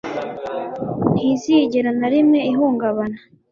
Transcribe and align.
ntizigera 1.13 1.89
na 1.99 2.07
rimwe 2.13 2.39
ihungabana 2.51 3.19